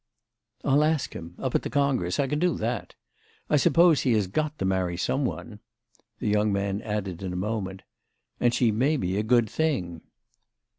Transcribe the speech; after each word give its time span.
"I'll 0.65 0.83
ask 0.83 1.13
him—up 1.13 1.53
at 1.53 1.61
the 1.61 1.69
congress; 1.69 2.19
I 2.19 2.25
can 2.25 2.39
do 2.39 2.55
that. 2.57 2.95
I 3.51 3.57
suppose 3.57 4.01
he 4.01 4.13
has 4.13 4.25
got 4.25 4.57
to 4.57 4.65
marry 4.65 4.97
some 4.97 5.25
one." 5.25 5.59
The 6.17 6.27
young 6.27 6.51
man 6.51 6.81
added 6.81 7.21
in 7.21 7.33
a 7.33 7.35
moment: 7.35 7.83
"And 8.39 8.51
she 8.51 8.71
may 8.71 8.97
be 8.97 9.17
a 9.17 9.21
good 9.21 9.47
thing." 9.47 10.01